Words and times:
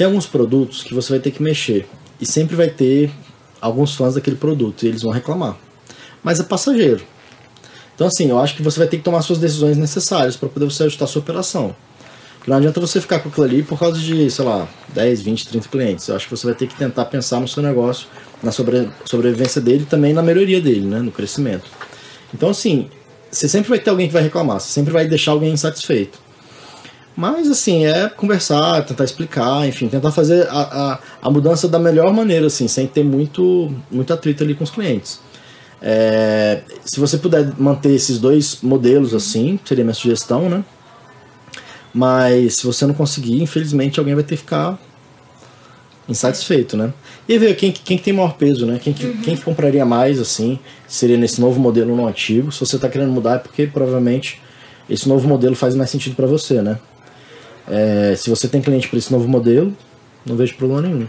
Tem 0.00 0.06
alguns 0.06 0.24
produtos 0.24 0.82
que 0.82 0.94
você 0.94 1.12
vai 1.12 1.20
ter 1.20 1.30
que 1.30 1.42
mexer 1.42 1.86
e 2.18 2.24
sempre 2.24 2.56
vai 2.56 2.70
ter 2.70 3.10
alguns 3.60 3.94
fãs 3.94 4.14
daquele 4.14 4.36
produto 4.36 4.82
e 4.82 4.88
eles 4.88 5.02
vão 5.02 5.12
reclamar. 5.12 5.58
Mas 6.24 6.40
é 6.40 6.42
passageiro. 6.42 7.02
Então, 7.94 8.06
assim, 8.06 8.30
eu 8.30 8.38
acho 8.38 8.56
que 8.56 8.62
você 8.62 8.78
vai 8.78 8.88
ter 8.88 8.96
que 8.96 9.02
tomar 9.02 9.20
suas 9.20 9.38
decisões 9.38 9.76
necessárias 9.76 10.38
para 10.38 10.48
poder 10.48 10.64
você 10.64 10.84
ajustar 10.84 11.06
a 11.06 11.06
sua 11.06 11.20
operação. 11.20 11.76
Não 12.46 12.56
adianta 12.56 12.80
você 12.80 12.98
ficar 12.98 13.18
com 13.18 13.28
aquilo 13.28 13.44
ali 13.44 13.62
por 13.62 13.78
causa 13.78 14.00
de, 14.00 14.30
sei 14.30 14.42
lá, 14.42 14.66
10, 14.88 15.20
20, 15.20 15.48
30 15.48 15.68
clientes. 15.68 16.08
Eu 16.08 16.16
acho 16.16 16.26
que 16.26 16.34
você 16.34 16.46
vai 16.46 16.54
ter 16.54 16.66
que 16.66 16.76
tentar 16.76 17.04
pensar 17.04 17.38
no 17.38 17.46
seu 17.46 17.62
negócio, 17.62 18.06
na 18.42 18.50
sobre, 18.52 18.88
sobrevivência 19.04 19.60
dele 19.60 19.82
e 19.82 19.86
também 19.86 20.14
na 20.14 20.22
melhoria 20.22 20.62
dele, 20.62 20.86
né, 20.86 21.00
no 21.00 21.12
crescimento. 21.12 21.70
Então, 22.32 22.48
assim, 22.48 22.88
você 23.30 23.46
sempre 23.46 23.68
vai 23.68 23.78
ter 23.78 23.90
alguém 23.90 24.06
que 24.06 24.14
vai 24.14 24.22
reclamar, 24.22 24.60
você 24.60 24.72
sempre 24.72 24.94
vai 24.94 25.06
deixar 25.06 25.32
alguém 25.32 25.52
insatisfeito. 25.52 26.18
Mas, 27.20 27.50
assim, 27.50 27.84
é 27.84 28.08
conversar, 28.08 28.82
tentar 28.86 29.04
explicar, 29.04 29.68
enfim, 29.68 29.88
tentar 29.88 30.10
fazer 30.10 30.48
a, 30.48 30.60
a, 30.94 30.98
a 31.20 31.30
mudança 31.30 31.68
da 31.68 31.78
melhor 31.78 32.14
maneira, 32.14 32.46
assim, 32.46 32.66
sem 32.66 32.86
ter 32.86 33.04
muito, 33.04 33.70
muito 33.90 34.10
atrito 34.10 34.42
ali 34.42 34.54
com 34.54 34.64
os 34.64 34.70
clientes. 34.70 35.20
É, 35.82 36.62
se 36.82 36.98
você 36.98 37.18
puder 37.18 37.52
manter 37.58 37.90
esses 37.90 38.18
dois 38.18 38.62
modelos 38.62 39.12
assim, 39.12 39.60
seria 39.66 39.84
minha 39.84 39.92
sugestão, 39.92 40.48
né? 40.48 40.64
Mas 41.92 42.56
se 42.56 42.66
você 42.66 42.86
não 42.86 42.94
conseguir, 42.94 43.42
infelizmente 43.42 43.98
alguém 43.98 44.14
vai 44.14 44.24
ter 44.24 44.36
que 44.36 44.42
ficar 44.42 44.78
insatisfeito, 46.08 46.74
né? 46.74 46.90
E 47.28 47.36
ver 47.36 47.54
quem, 47.54 47.70
quem 47.70 47.98
tem 47.98 48.14
maior 48.14 48.32
peso, 48.32 48.64
né? 48.64 48.80
Quem, 48.82 48.94
uhum. 48.98 49.20
quem 49.20 49.36
compraria 49.36 49.84
mais, 49.84 50.18
assim, 50.18 50.58
seria 50.88 51.18
nesse 51.18 51.38
novo 51.38 51.60
modelo 51.60 51.90
ou 51.90 51.96
no 51.98 52.06
antigo. 52.06 52.50
Se 52.50 52.60
você 52.60 52.76
está 52.76 52.88
querendo 52.88 53.12
mudar 53.12 53.34
é 53.34 53.38
porque 53.38 53.66
provavelmente 53.66 54.40
esse 54.88 55.06
novo 55.06 55.28
modelo 55.28 55.54
faz 55.54 55.74
mais 55.74 55.90
sentido 55.90 56.16
para 56.16 56.26
você, 56.26 56.62
né? 56.62 56.78
É, 57.70 58.14
se 58.16 58.28
você 58.28 58.48
tem 58.48 58.60
cliente 58.60 58.88
para 58.88 58.98
esse 58.98 59.12
novo 59.12 59.28
modelo, 59.28 59.74
não 60.26 60.36
vejo 60.36 60.56
problema 60.56 60.82
nenhum. 60.82 61.06